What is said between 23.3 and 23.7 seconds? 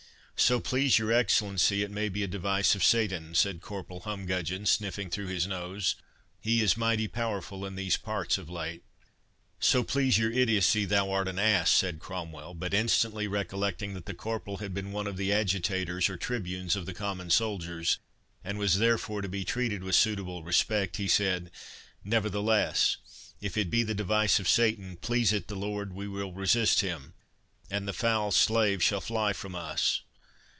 if it